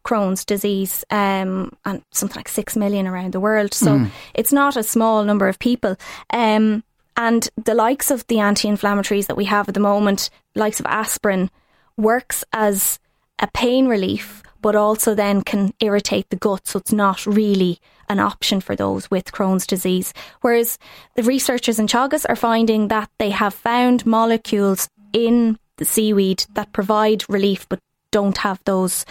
Crohn's 0.03 0.45
disease, 0.45 1.05
um, 1.09 1.71
and 1.85 2.01
something 2.11 2.37
like 2.37 2.49
six 2.49 2.75
million 2.75 3.07
around 3.07 3.33
the 3.33 3.39
world. 3.39 3.73
So 3.73 3.99
mm. 3.99 4.11
it's 4.33 4.53
not 4.53 4.75
a 4.75 4.83
small 4.83 5.23
number 5.23 5.47
of 5.47 5.59
people. 5.59 5.95
Um, 6.31 6.83
and 7.15 7.47
the 7.63 7.75
likes 7.75 8.11
of 8.11 8.25
the 8.27 8.39
anti-inflammatories 8.39 9.27
that 9.27 9.37
we 9.37 9.45
have 9.45 9.67
at 9.67 9.73
the 9.73 9.79
moment, 9.79 10.29
likes 10.55 10.79
of 10.79 10.85
aspirin, 10.87 11.49
works 11.95 12.43
as 12.53 12.99
a 13.39 13.47
pain 13.53 13.87
relief, 13.87 14.41
but 14.61 14.75
also 14.75 15.13
then 15.13 15.41
can 15.41 15.73
irritate 15.79 16.29
the 16.29 16.35
gut. 16.35 16.67
So 16.67 16.79
it's 16.79 16.93
not 16.93 17.25
really 17.25 17.79
an 18.09 18.19
option 18.19 18.61
for 18.61 18.75
those 18.75 19.09
with 19.11 19.31
Crohn's 19.31 19.67
disease. 19.67 20.13
Whereas 20.41 20.77
the 21.15 21.23
researchers 21.23 21.79
in 21.79 21.87
Teagasc 21.87 22.25
are 22.27 22.35
finding 22.35 22.87
that 22.87 23.09
they 23.19 23.29
have 23.29 23.53
found 23.53 24.05
molecules 24.05 24.89
in 25.13 25.57
the 25.77 25.85
seaweed 25.85 26.45
that 26.53 26.73
provide 26.73 27.23
relief 27.29 27.67
but 27.69 27.79
don't 28.11 28.37
have 28.39 28.59
those 28.65 29.05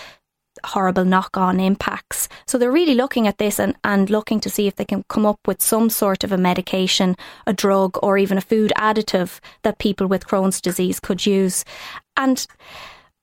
horrible 0.65 1.05
knock 1.05 1.37
on 1.37 1.61
impacts. 1.61 2.29
So 2.47 2.59
they're 2.59 2.71
really 2.71 2.95
looking 2.95 3.27
at 3.27 3.39
this 3.39 3.59
and, 3.59 3.75
and 3.85 4.11
looking 4.11 4.41
to 4.41 4.51
see 4.51 4.67
if 4.67 4.77
they 4.77 4.85
can 4.85 5.05
come 5.09 5.27
up 5.27 5.41
with 5.47 5.63
some 5.63 5.91
sort 5.91 6.25
of 6.25 6.33
a 6.33 6.39
medication, 6.39 7.17
a 7.47 7.53
drug, 7.53 7.99
or 8.03 8.19
even 8.19 8.39
a 8.39 8.43
food 8.43 8.73
additive 8.77 9.41
that 9.63 9.79
people 9.79 10.07
with 10.07 10.27
Crohn's 10.27 10.61
disease 10.61 11.01
could 11.01 11.27
use. 11.27 11.65
And, 12.17 12.47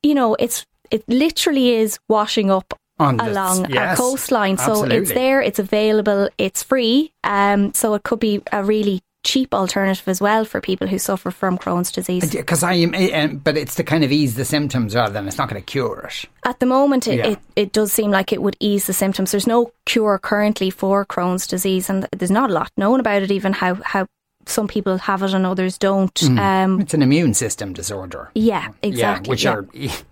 you 0.04 0.16
know, 0.16 0.36
it's 0.36 0.66
it 0.92 1.04
literally 1.08 1.76
is 1.76 2.00
washing 2.08 2.50
up 2.50 2.74
along 3.00 3.70
yes, 3.70 3.78
our 3.78 3.96
coastline. 3.96 4.58
Absolutely. 4.60 4.90
So 4.90 5.02
it's 5.02 5.14
there, 5.14 5.42
it's 5.42 5.60
available, 5.60 6.30
it's 6.38 6.64
free. 6.64 7.14
Um, 7.24 7.74
so 7.74 7.94
it 7.94 8.04
could 8.04 8.20
be 8.20 8.42
a 8.52 8.64
really 8.64 9.02
cheap 9.24 9.54
alternative 9.54 10.08
as 10.08 10.22
well 10.22 10.46
for 10.46 10.62
people 10.62 10.88
who 10.88 10.98
suffer 10.98 11.32
from 11.32 11.58
Crohn's 11.58 11.92
disease. 11.92 12.32
Because 12.32 12.64
I 12.64 12.74
am, 12.74 12.94
eh, 12.94 13.10
eh, 13.12 13.28
but 13.28 13.58
it's 13.58 13.76
to 13.76 13.84
kind 13.84 14.04
of 14.04 14.12
ease 14.12 14.36
the 14.36 14.46
symptoms 14.46 14.96
rather 14.96 15.14
than 15.14 15.28
it's 15.28 15.38
not 15.38 15.50
going 15.50 15.62
to 15.62 15.66
cure 15.66 16.10
it. 16.10 16.26
At 16.44 16.60
the 16.60 16.66
moment, 16.66 17.08
it, 17.08 17.18
yeah. 17.18 17.28
it, 17.28 17.40
it, 17.56 17.72
does 17.74 17.92
seem 17.92 18.12
like 18.12 18.32
it 18.32 18.42
would 18.42 18.56
ease 18.60 18.88
the 18.88 18.94
symptoms. 18.94 19.32
There's 19.32 19.48
no 19.48 19.72
cure 19.86 20.18
currently 20.20 20.70
for 20.70 21.06
Crohn's 21.06 21.48
disease, 21.48 21.90
and 21.90 22.08
there's 22.16 22.32
not 22.32 22.50
a 22.50 22.54
lot 22.54 22.72
known 22.78 23.00
about 23.00 23.22
it, 23.22 23.32
even 23.32 23.54
how, 23.54 23.76
how 23.76 24.08
some 24.46 24.68
people 24.68 24.98
have 24.98 25.22
it 25.24 25.34
and 25.34 25.46
others 25.46 25.78
don't. 25.78 26.14
Mm. 26.16 26.40
Um, 26.40 26.82
it's 26.82 26.94
an 26.94 27.02
immune 27.02 27.34
system 27.34 27.74
disorder. 27.74 28.32
Yeah, 28.34 28.70
exactly. 28.82 29.28
Yeah, 29.28 29.30
which 29.30 29.44
yeah. 29.44 29.54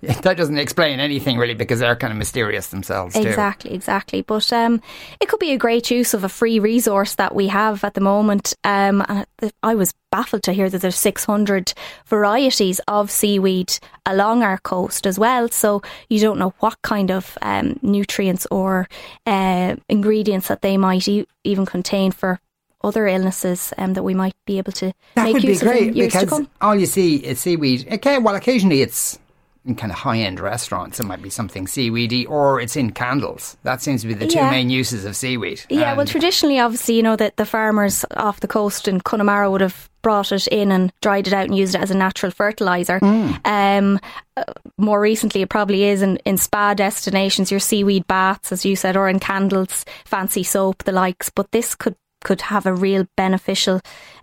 are 0.10 0.22
that 0.22 0.38
doesn't 0.38 0.58
explain 0.58 1.00
anything 1.00 1.38
really 1.38 1.54
because 1.54 1.80
they're 1.80 1.96
kind 1.96 2.12
of 2.12 2.18
mysterious 2.18 2.68
themselves. 2.68 3.16
Exactly, 3.16 3.70
too. 3.70 3.76
exactly. 3.76 4.22
But 4.22 4.52
um, 4.54 4.82
it 5.20 5.28
could 5.28 5.40
be 5.40 5.52
a 5.52 5.58
great 5.58 5.90
use 5.90 6.14
of 6.14 6.24
a 6.24 6.30
free 6.30 6.60
resource 6.60 7.16
that 7.16 7.34
we 7.34 7.48
have 7.48 7.84
at 7.84 7.94
the 7.94 8.02
moment. 8.02 8.54
Um, 8.64 9.04
and 9.08 9.26
I 9.64 9.76
was 9.76 9.94
baffled 10.12 10.44
to 10.44 10.54
hear 10.54 10.70
that 10.70 10.82
there's 10.82 10.96
600 10.96 11.74
varieties 12.06 12.80
of 12.88 13.12
seaweed 13.12 13.78
along 14.06 14.44
our 14.44 14.58
coast 14.60 15.06
as 15.06 15.20
well. 15.20 15.50
So 15.50 15.82
you 16.10 16.20
don't 16.20 16.40
know 16.40 16.54
what 16.60 16.82
kind 16.82 17.12
of 17.12 17.38
um, 17.42 17.80
nutrients 17.82 18.48
or 18.52 18.88
uh, 19.26 19.76
ingredients 19.90 20.48
that 20.48 20.62
they 20.62 20.78
might 20.78 21.08
e- 21.08 21.28
even 21.44 21.66
contain 21.66 22.12
for 22.12 22.40
other 22.88 23.08
illnesses 23.08 23.74
um, 23.78 23.94
that 23.94 24.04
we 24.04 24.14
might 24.14 24.36
be 24.46 24.58
able 24.58 24.72
to 24.74 24.94
that 25.16 25.24
make 25.24 25.34
would 25.34 25.44
use 25.44 25.60
be 25.60 25.66
great 25.66 25.82
of 25.82 25.88
in 25.90 25.96
years 25.96 26.14
because 26.14 26.24
to 26.24 26.30
come. 26.30 26.50
all 26.62 26.76
you 26.76 26.86
see 26.86 27.18
is 27.18 27.40
seaweed. 27.40 27.88
Okay, 27.92 28.18
well, 28.18 28.36
occasionally 28.36 28.82
it's 28.82 29.20
in 29.68 29.76
kind 29.76 29.92
of 29.92 30.00
high 30.00 30.20
end 30.20 30.40
restaurants. 30.40 31.00
It 31.00 31.04
might 31.04 31.22
be 31.22 31.30
something 31.30 31.68
seaweedy, 31.68 32.26
or 32.26 32.60
it's 32.60 32.76
in 32.76 32.92
candles. 32.92 33.58
That 33.64 33.82
seems 33.82 34.02
to 34.02 34.08
be 34.08 34.14
the 34.14 34.26
two 34.26 34.40
yeah. 34.40 34.50
main 34.50 34.70
uses 34.70 35.04
of 35.06 35.16
seaweed. 35.16 35.62
Yeah, 35.70 35.90
and 35.90 35.98
well, 35.98 36.06
traditionally, 36.08 36.60
obviously, 36.60 36.96
you 36.96 37.04
know 37.04 37.18
that 37.18 37.36
the 37.36 37.46
farmers 37.46 38.06
off 38.16 38.40
the 38.40 38.48
coast 38.48 38.88
in 38.88 39.02
Connemara 39.02 39.52
would 39.52 39.62
have 39.62 39.90
brought 40.02 40.32
it 40.32 40.48
in 40.48 40.72
and 40.72 40.94
dried 41.02 41.28
it 41.28 41.34
out 41.34 41.46
and 41.46 41.58
used 41.58 41.76
it 41.76 41.82
as 41.82 41.92
a 41.92 41.98
natural 41.98 42.32
fertilizer. 42.32 43.00
Mm. 43.02 43.46
Um, 43.46 44.00
uh, 44.38 44.44
more 44.78 45.02
recently, 45.02 45.42
it 45.42 45.50
probably 45.50 45.84
is 45.84 46.02
in, 46.02 46.16
in 46.18 46.38
spa 46.38 46.74
destinations, 46.74 47.52
your 47.52 47.60
seaweed 47.60 48.08
baths, 48.08 48.54
as 48.54 48.64
you 48.64 48.78
said, 48.78 48.96
or 48.96 49.10
in 49.10 49.20
candles, 49.20 49.84
fancy 50.06 50.44
soap, 50.44 50.86
the 50.86 50.94
likes. 50.94 51.30
But 51.30 51.52
this 51.52 51.76
could 51.76 51.96
could 52.28 52.42
have 52.42 52.66
a 52.66 52.74
real 52.74 53.08
beneficial 53.16 53.80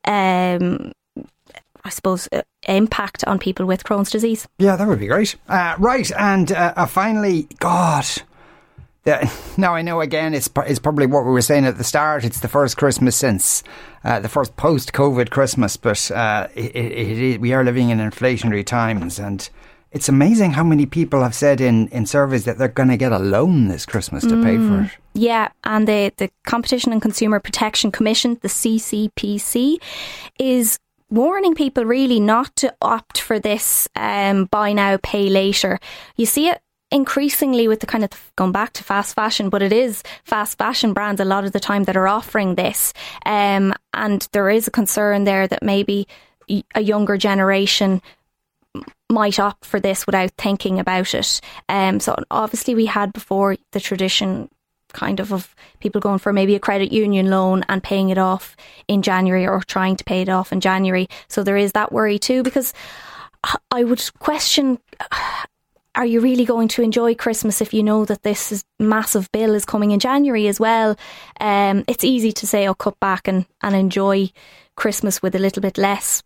um, 0.06 0.92
I 1.86 1.90
suppose, 1.90 2.28
uh, 2.32 2.42
impact 2.66 3.24
on 3.24 3.38
people 3.38 3.66
with 3.66 3.84
Crohn's 3.84 4.10
disease. 4.10 4.48
Yeah, 4.58 4.76
that 4.76 4.88
would 4.88 5.00
be 5.00 5.06
great. 5.06 5.36
Uh, 5.48 5.74
right, 5.78 6.10
and 6.12 6.50
uh, 6.50 6.72
uh 6.76 6.86
finally, 6.86 7.46
God. 7.58 8.06
now 9.58 9.74
I 9.74 9.82
know 9.82 10.00
again 10.00 10.32
it's, 10.32 10.48
it's 10.66 10.78
probably 10.78 11.04
what 11.04 11.26
we 11.26 11.32
were 11.32 11.42
saying 11.42 11.66
at 11.66 11.76
the 11.76 11.84
start. 11.84 12.24
It's 12.24 12.40
the 12.40 12.48
first 12.48 12.78
Christmas 12.78 13.14
since 13.14 13.62
uh, 14.02 14.18
the 14.20 14.30
first 14.30 14.56
post-COVID 14.56 15.28
Christmas, 15.28 15.76
but 15.76 16.10
uh, 16.10 16.48
it, 16.54 16.74
it, 16.74 17.18
it, 17.18 17.40
we 17.40 17.52
are 17.52 17.62
living 17.62 17.90
in 17.90 17.98
inflationary 17.98 18.64
times, 18.64 19.18
and 19.18 19.46
it's 19.92 20.08
amazing 20.08 20.52
how 20.52 20.64
many 20.64 20.86
people 20.86 21.22
have 21.22 21.34
said 21.34 21.60
in, 21.60 21.88
in 21.88 22.06
surveys 22.06 22.46
that 22.46 22.56
they're 22.56 22.68
going 22.68 22.88
to 22.88 22.96
get 22.96 23.12
a 23.12 23.18
loan 23.18 23.68
this 23.68 23.84
Christmas 23.84 24.24
to 24.24 24.36
mm, 24.36 24.42
pay 24.42 24.56
for 24.56 24.82
mm. 24.82 24.86
it. 24.86 24.92
Yeah, 25.14 25.48
and 25.62 25.86
the, 25.86 26.12
the 26.16 26.30
Competition 26.44 26.92
and 26.92 27.00
Consumer 27.00 27.38
Protection 27.38 27.92
Commission, 27.92 28.38
the 28.42 28.48
CCPC, 28.48 29.76
is 30.40 30.78
warning 31.08 31.54
people 31.54 31.84
really 31.84 32.18
not 32.18 32.54
to 32.56 32.74
opt 32.82 33.20
for 33.20 33.38
this 33.38 33.88
um, 33.94 34.46
buy 34.46 34.72
now, 34.72 34.98
pay 35.02 35.28
later. 35.28 35.78
You 36.16 36.26
see 36.26 36.48
it 36.48 36.60
increasingly 36.90 37.68
with 37.68 37.80
the 37.80 37.86
kind 37.86 38.04
of 38.04 38.10
going 38.36 38.52
back 38.52 38.72
to 38.72 38.84
fast 38.84 39.14
fashion, 39.14 39.50
but 39.50 39.62
it 39.62 39.72
is 39.72 40.02
fast 40.24 40.58
fashion 40.58 40.92
brands 40.92 41.20
a 41.20 41.24
lot 41.24 41.44
of 41.44 41.52
the 41.52 41.60
time 41.60 41.84
that 41.84 41.96
are 41.96 42.08
offering 42.08 42.56
this. 42.56 42.92
Um, 43.24 43.72
and 43.92 44.26
there 44.32 44.50
is 44.50 44.66
a 44.66 44.72
concern 44.72 45.24
there 45.24 45.46
that 45.46 45.62
maybe 45.62 46.08
a 46.74 46.80
younger 46.80 47.16
generation 47.16 48.02
might 49.10 49.38
opt 49.38 49.64
for 49.64 49.80
this 49.80 50.06
without 50.06 50.32
thinking 50.32 50.78
about 50.78 51.14
it. 51.14 51.40
Um, 51.68 52.00
so 52.00 52.16
obviously 52.30 52.74
we 52.74 52.86
had 52.86 53.12
before 53.12 53.56
the 53.72 53.80
tradition 53.80 54.48
kind 54.94 55.20
of 55.20 55.32
of 55.32 55.54
people 55.80 56.00
going 56.00 56.18
for 56.18 56.32
maybe 56.32 56.54
a 56.54 56.60
credit 56.60 56.92
union 56.92 57.28
loan 57.28 57.64
and 57.68 57.82
paying 57.82 58.08
it 58.08 58.18
off 58.18 58.56
in 58.88 59.02
January 59.02 59.46
or 59.46 59.60
trying 59.60 59.96
to 59.96 60.04
pay 60.04 60.22
it 60.22 60.28
off 60.28 60.52
in 60.52 60.60
January. 60.60 61.08
So 61.28 61.42
there 61.42 61.56
is 61.56 61.72
that 61.72 61.92
worry 61.92 62.18
too 62.18 62.42
because 62.42 62.72
I 63.70 63.84
would 63.84 64.02
question 64.18 64.78
are 65.96 66.06
you 66.06 66.20
really 66.20 66.44
going 66.44 66.68
to 66.68 66.82
enjoy 66.82 67.14
Christmas 67.14 67.60
if 67.60 67.72
you 67.72 67.82
know 67.82 68.04
that 68.04 68.22
this 68.22 68.50
is 68.50 68.64
massive 68.80 69.30
bill 69.30 69.54
is 69.54 69.64
coming 69.64 69.92
in 69.92 70.00
January 70.00 70.48
as 70.48 70.58
well? 70.58 70.96
Um, 71.40 71.84
it's 71.86 72.02
easy 72.02 72.32
to 72.32 72.46
say, 72.46 72.66
oh, 72.66 72.74
cut 72.74 72.98
back 72.98 73.28
and, 73.28 73.46
and 73.62 73.76
enjoy 73.76 74.30
Christmas 74.76 75.22
with 75.22 75.36
a 75.36 75.38
little 75.38 75.60
bit 75.60 75.78
less. 75.78 76.22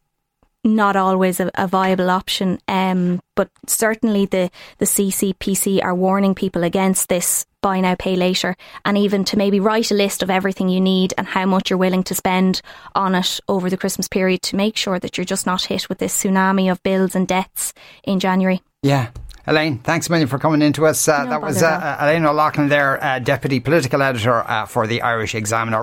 Not 0.65 0.97
always 0.97 1.41
a, 1.41 1.51
a 1.55 1.67
viable 1.69 2.11
option, 2.11 2.59
um, 2.67 3.21
but 3.37 3.49
certainly 3.67 4.27
the, 4.27 4.51
the 4.79 4.87
CCPC 4.87 5.83
are 5.83 5.95
warning 5.95 6.35
people 6.35 6.65
against 6.65 7.09
this 7.09 7.47
buy 7.61 7.81
now, 7.81 7.95
pay 7.95 8.17
later, 8.17 8.57
and 8.85 8.97
even 8.97 9.25
to 9.25 9.37
maybe 9.37 9.61
write 9.61 9.91
a 9.91 9.95
list 9.95 10.23
of 10.23 10.31
everything 10.31 10.69
you 10.69 10.81
need 10.81 11.15
and 11.19 11.27
how 11.27 11.47
much 11.47 11.71
you're 11.71 11.79
willing 11.79 12.03
to 12.05 12.15
spend 12.15 12.61
on 12.95 13.15
it 13.15 13.41
over 13.49 13.69
the 13.71 13.77
Christmas 13.77 14.09
period 14.09 14.43
to 14.43 14.57
make 14.57 14.77
sure 14.77 14.99
that 14.99 15.17
you're 15.17 15.25
just 15.25 15.47
not 15.47 15.65
hit 15.65 15.89
with 15.89 15.99
this 15.99 16.17
tsunami 16.23 16.71
of 16.71 16.83
bills 16.83 17.15
and 17.15 17.27
debts 17.27 17.73
in 18.05 18.21
January. 18.21 18.63
Yeah, 18.83 19.11
Elaine, 19.47 19.79
thanks 19.79 20.09
a 20.09 20.11
million 20.11 20.29
for 20.29 20.39
coming 20.39 20.63
into 20.63 20.87
us. 20.87 21.09
Uh, 21.09 21.25
no 21.25 21.31
that 21.31 21.43
was 21.43 21.63
uh, 21.63 21.97
Elaine 22.01 22.25
O'Loughlin 22.25 22.69
there, 22.69 23.03
uh, 23.03 23.19
Deputy 23.19 23.61
Political 23.61 24.03
Editor 24.03 24.49
uh, 24.49 24.67
for 24.67 24.87
the 24.87 25.03
Irish 25.03 25.35
Examiner. 25.35 25.83